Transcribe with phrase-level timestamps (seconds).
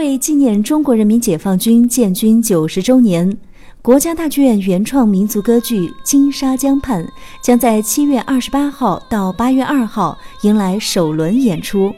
[0.00, 3.36] 为纪念中国人民解放军建军九十周年，
[3.82, 7.04] 国家大剧院原创民族歌剧《金沙江畔》
[7.42, 11.92] 将在七月二十八号到八月二号迎来首轮演出。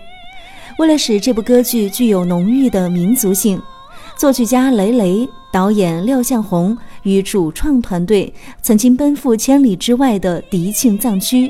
[0.80, 3.62] 为了使这部歌剧具有浓郁的民族性，
[4.16, 11.48] 作曲家雷雷、导演廖向红与主创团队曾经奔赴千里之外的迪庆藏区。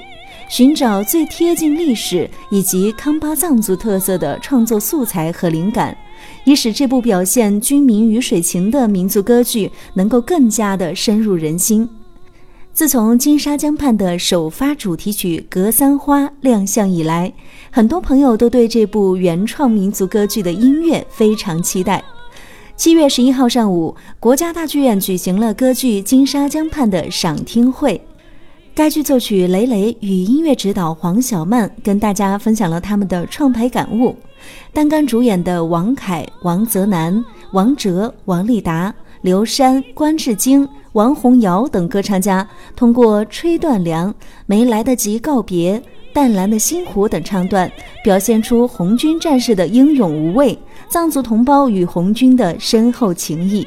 [0.51, 5.97] 寻找最贴近历史以及康巴藏族特色的创作素材和灵感，
[6.45, 11.89] 以使这部表现军民鱼水情的民族歌剧能够更加的深入人心。
[12.75, 17.31] 自从《金沙江畔》的首发主题曲《格桑花》亮相以来，
[17.71, 22.03] 很多朋友都对这部原创民族歌剧的音乐非常期待。
[22.75, 28.01] 七月十一号上午，国家大剧院举行了歌剧《金沙江畔》的赏听会。
[28.75, 34.17] 该剧作曲雷雷与音乐指导黄小曼跟大家分享了他们的创排感悟。
[34.73, 44.09] 担纲主演的王凯、王泽南、王哲、王丽达、刘珊、关志京、王洪瑶等歌唱家，通过《吹断梁》
[44.47, 45.79] 《没来得及告别》
[46.13, 47.71] 《淡蓝的星湖》等唱段，
[48.05, 53.67] 表现出红军战士的英勇无畏，藏族同胞与红军的深厚情谊。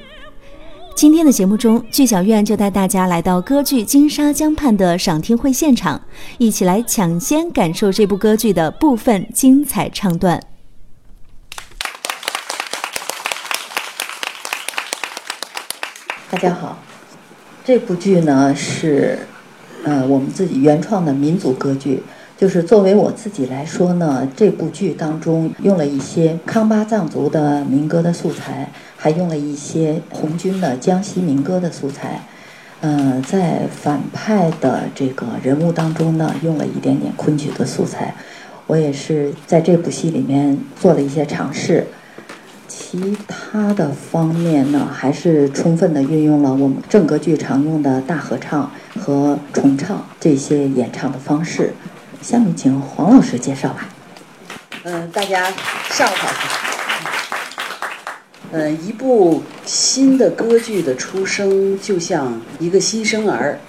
[0.95, 5.99] 今天的节目中，剧小院就带大家来到歌剧《金沙江畔》的赏听会现场，
[6.37, 10.41] 一起来抢先感受这部歌剧的部分精彩唱段。
[16.35, 16.77] 大家好，
[17.63, 19.17] 这部剧呢是
[19.85, 22.03] 呃我们自己原创的民族歌剧。
[22.37, 32.19] 就是作为我自己来说呢，这部剧当中用了一些康巴藏族的民歌的素材，还用了一些红军的江西民歌的素材。
[32.81, 38.13] 嗯，在反派的这个人物当中呢，用了一点点昆曲的素材。
[38.67, 41.87] 我也是在这部戏里面做了一些尝试。
[42.95, 51.73] 其他的方面呢，还是充分的运用了我们正歌剧常用的大合唱和重唱这些演唱的方式。
[52.21, 53.89] 下面请黄老师介绍吧。
[54.83, 55.51] 嗯，大家
[55.89, 56.29] 上午好。
[58.53, 63.59] 嗯，一部新的歌剧的出生就像一个新生儿。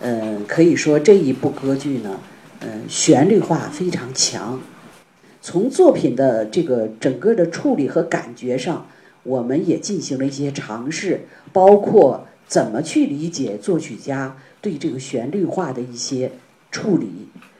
[0.00, 2.18] 嗯，可以说这一部歌剧呢，
[2.60, 4.58] 嗯，旋律化非常强。
[5.48, 8.86] 从作品的这个整个的处理和感觉上，
[9.22, 11.22] 我们也进行了一些尝试，
[11.54, 16.32] 包括怎么去理解作曲家对这个旋律化的一些。
[16.70, 17.06] 处理，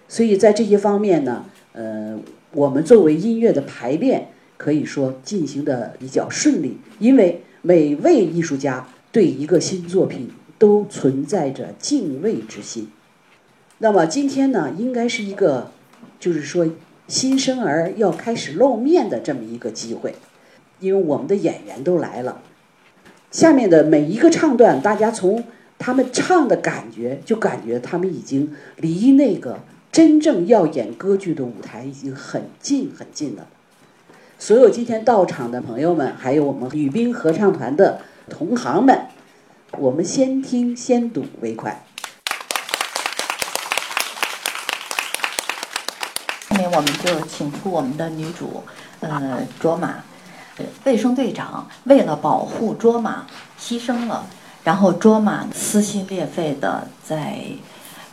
[0.06, 2.18] 所以在这些方面呢，呃，
[2.52, 4.28] 我们作为音乐的排练，
[4.58, 10.28] 可以说进行的比较顺利，因为每位艺术家对一个新作品
[10.58, 12.88] 都存在着敬畏之心。
[13.78, 15.70] 那么今天呢，应该是一个，
[16.20, 16.66] 就是说
[17.08, 20.14] 新生儿要开始露面的这么一个机会，
[20.78, 22.40] 因为我们的演员都来了，
[23.32, 25.42] 下面的每一个唱段，大家从。
[25.80, 29.60] 他们唱的感觉，就感觉他们已经离那个
[29.92, 33.46] 真正要演歌剧的舞台已经很近很近了。
[34.40, 39.02] 所有今天到场的朋友们，还有我们女兵合唱团的同行们，
[39.78, 41.84] 我们先听先睹为快。
[46.70, 48.62] 我们就请出我们的女主，
[49.00, 49.96] 呃，卓玛，
[50.84, 53.26] 卫生队长为了保护卓玛，
[53.60, 54.26] 牺牲了。
[54.64, 57.38] 然后卓玛撕心裂肺的在，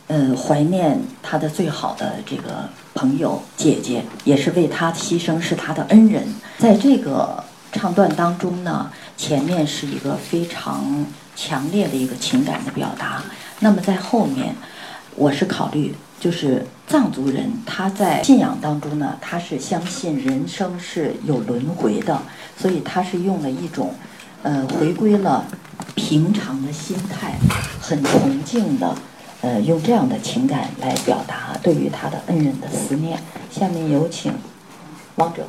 [0.06, 6.26] 呃，怀念他的最好的这个朋友姐姐，也是为他牺牲，是他的恩人。
[6.58, 13.22] 在这个唱段当中呢，前面是一个非常强烈的一个情感的表达。
[13.60, 14.54] 那么在后面，
[15.14, 22.22] 我是考虑，就是藏族人他在信仰当中呢，他是相信人生是有轮回的，
[22.56, 23.94] 所以他是用了一种，
[24.42, 25.44] 呃，回归了。
[25.94, 27.38] 平常的心态，
[27.80, 28.94] 很崇敬的，
[29.40, 33.18] 呃，用这样的情感来表达对于他的恩人的思念。
[33.50, 34.32] 下面有请
[35.16, 35.46] 王者。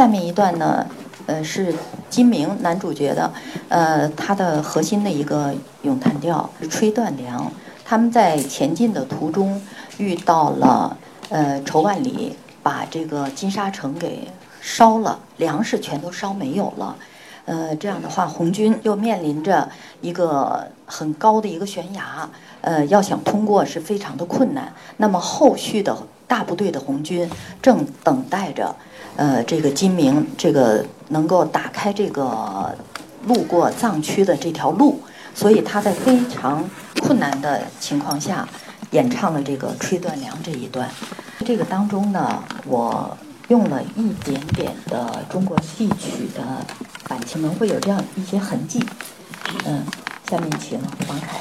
[0.00, 0.86] 下面一段呢，
[1.26, 1.74] 呃，是
[2.08, 3.30] 金明男主角的，
[3.68, 7.38] 呃，他的核心的一个咏叹调是《吹断粮》。
[7.84, 9.60] 他们在前进的途中
[9.98, 10.96] 遇到了
[11.28, 14.26] 呃仇万里，把这个金沙城给
[14.62, 16.96] 烧了，粮食全都烧没有了。
[17.44, 19.68] 呃，这样的话，红军又面临着
[20.00, 22.26] 一个很高的一个悬崖，
[22.62, 24.72] 呃，要想通过是非常的困难。
[24.96, 25.94] 那么后续的
[26.26, 27.30] 大部队的红军
[27.60, 28.74] 正等待着，
[29.20, 32.74] 呃，这个金明这个能够打开这个
[33.26, 34.98] 路过藏区的这条路，
[35.34, 36.64] 所以他在非常
[37.02, 38.48] 困难的情况下
[38.92, 40.88] 演唱了这个《吹断粮》这一段。
[41.44, 43.14] 这个当中呢，我
[43.48, 46.64] 用了一点点的中国戏曲的。
[47.10, 48.78] 感情能会有这样一些痕迹，
[49.66, 49.84] 嗯，
[50.30, 51.40] 下面请王凯。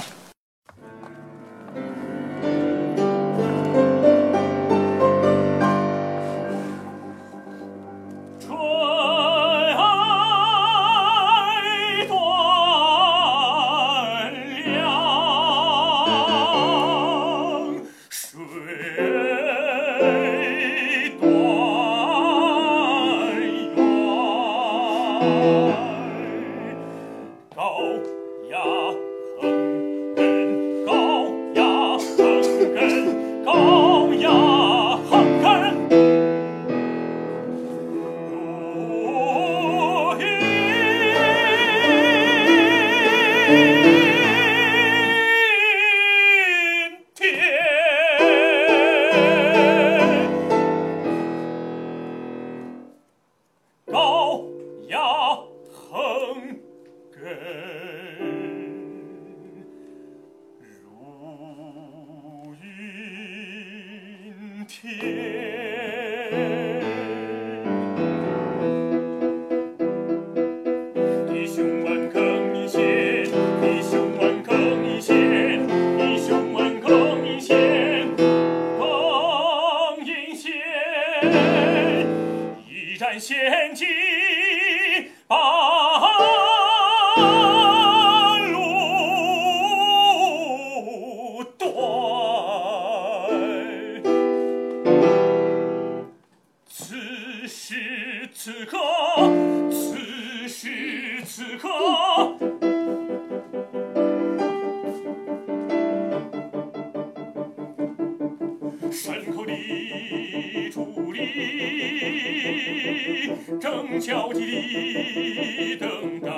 [113.98, 116.30] 焦急地等待，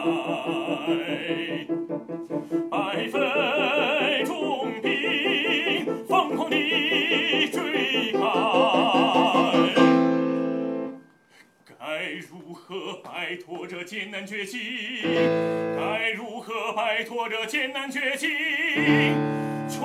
[2.69, 8.21] 百分重兵疯狂地追赶，
[11.65, 14.59] 该如何摆脱这艰难绝境？
[15.75, 18.29] 该如何摆脱这艰难绝境？
[19.67, 19.81] 全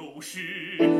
[0.00, 0.99] 流逝，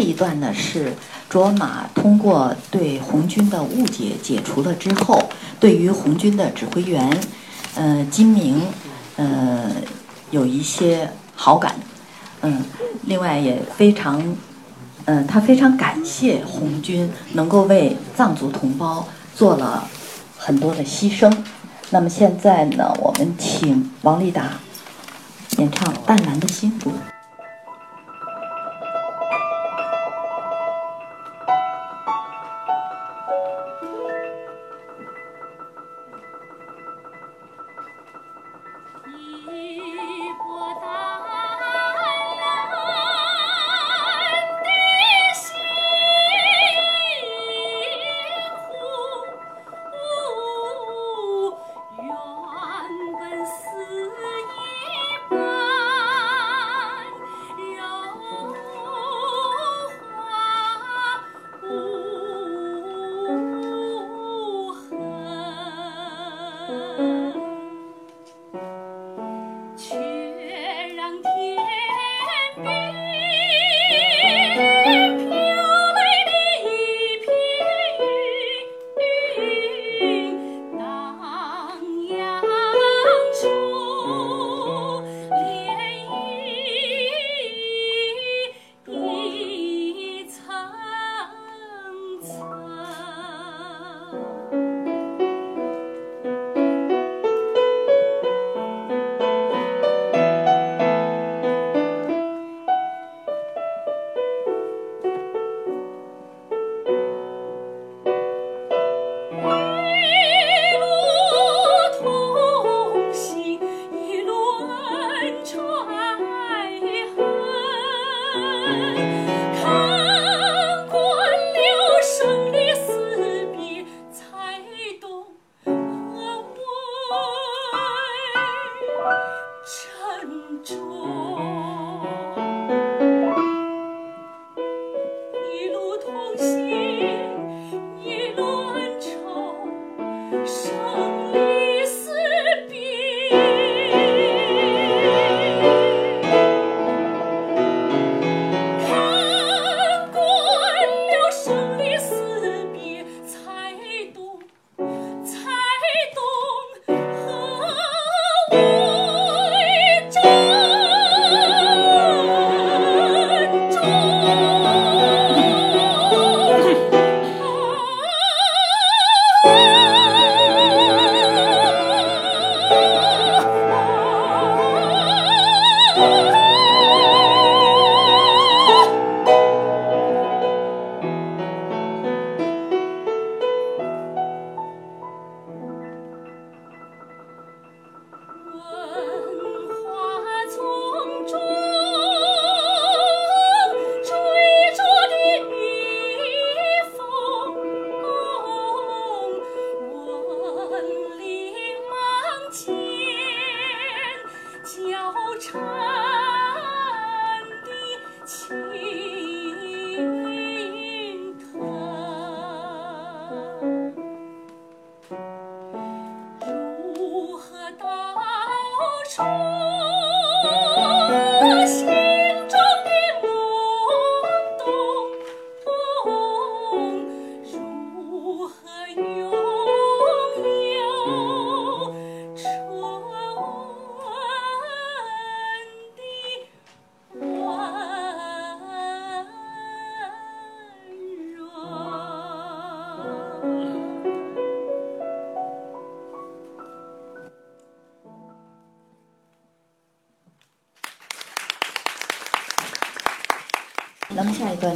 [0.00, 0.94] 这一段呢，是
[1.28, 5.22] 卓玛通过对红军的误解解除了之后，
[5.60, 7.20] 对于红军的指挥员，
[7.74, 8.62] 呃，金明，
[9.16, 9.70] 呃，
[10.30, 11.74] 有一些好感。
[12.40, 12.64] 嗯，
[13.02, 14.24] 另外也非常，
[15.04, 19.86] 嗯，他非常感谢红军能够为藏族同胞做了
[20.38, 21.30] 很多的牺牲。
[21.90, 24.52] 那么现在呢，我们请王丽达
[25.58, 26.72] 演唱《淡蓝的心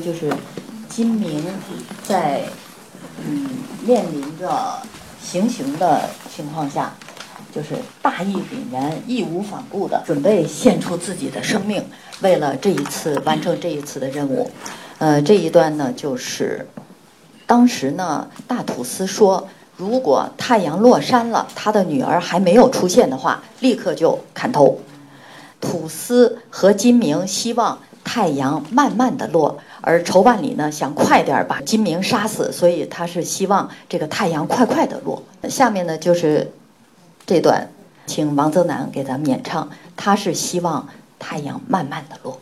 [0.04, 0.30] 就是
[0.86, 1.42] 金明
[2.06, 2.42] 在
[3.24, 3.48] 嗯
[3.86, 4.82] 面临着
[5.22, 6.92] 行刑的情况下，
[7.54, 7.70] 就是
[8.02, 11.82] 大义凛然、义无反顾的准备献出自己的生命，
[12.20, 14.50] 为了这一次完成这一次的任务。
[14.98, 16.68] 呃，这一段呢，就是
[17.46, 24.78] 当时呢，大土司说，如果太阳落山了，他的女儿还没有出现的话，立刻就砍头。
[25.62, 27.78] 土司和金明希望。
[28.06, 35.23] 太阳慢慢的落，而仇万里呢想快点把金明杀死，所以他是希望这个太阳快快的落。
[35.49, 36.51] 下面呢就是
[37.27, 37.68] 这段，
[38.07, 39.68] 请王泽南给咱们演唱。
[39.94, 42.40] 他是希望太阳慢慢的落。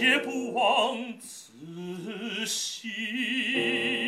[0.00, 1.52] 也不忘此
[2.46, 4.01] 心。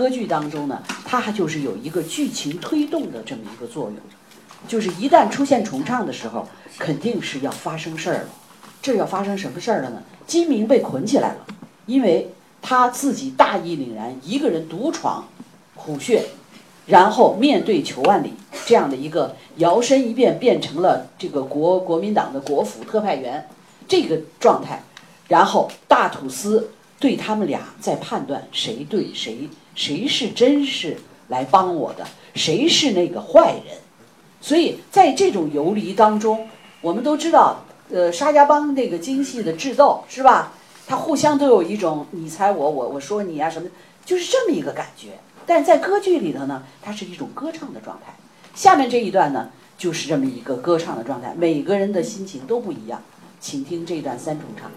[0.00, 3.96] 歌剧当中呢，它还就是有一个剧情推动的这么一个作用，
[4.66, 8.28] 就是一旦出现重唱的时候，肯定是要发生事儿了。
[8.80, 10.02] 这要发生什么事儿了呢？
[10.26, 11.46] 金明被捆起来了，
[11.84, 12.30] 因为
[12.62, 15.28] 他自己大义凛然，一个人独闯
[15.74, 16.24] 虎穴，
[16.86, 18.32] 然后面对裘万里
[18.64, 23.46] 这样的一个摇身一变变成了这个国国民党的国府特派员
[23.86, 24.82] 这个状态，
[25.28, 30.96] 然后大土司对他们俩在判断谁对谁谁是真是
[31.28, 33.76] 来帮我的，谁是那个坏人。
[34.40, 36.48] 所以在这种游离当中，
[36.80, 40.52] 我们都知道，呃，沙家浜那个京戏的智斗是吧？
[40.86, 43.68] 他互相都有一种你猜我，我我说你啊什么，
[44.04, 45.10] 就是这么一个感觉。
[45.46, 48.14] 但在歌剧里头呢，它是一种歌唱的状态。
[48.54, 53.02] 下面这一段呢，就是这么一个歌唱的状态，每个人的心情都不一样。
[53.38, 54.70] 请听这段三重唱。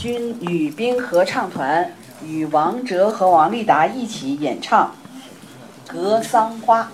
[0.00, 1.92] 军女兵合唱团
[2.24, 4.94] 与王哲和王丽达一起演唱
[5.92, 6.84] 《格桑花》。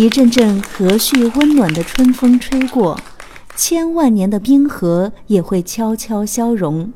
[0.00, 2.98] 一阵阵和煦温暖的春风吹过，
[3.54, 6.90] 千万年的冰河也会悄悄消融。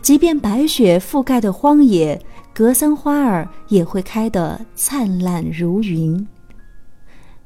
[0.00, 2.18] 即便白雪覆盖的荒野，
[2.54, 6.26] 格桑花儿也会开得灿烂如云。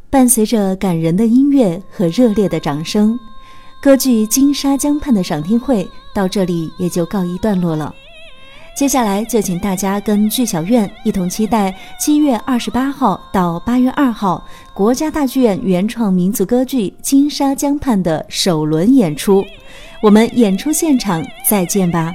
[0.09, 3.19] 伴随着感人的音乐和热烈的掌声，
[3.83, 7.93] 歌剧《金沙江畔》的赏听会到这里也就告一段落了。
[8.75, 19.45] 接下来就请大家跟剧小院一同期待七月二十八号到八月二号国家大剧院原创民族歌剧《金沙江畔》的首轮演出。
[20.03, 22.13] 我们演出现场再见吧。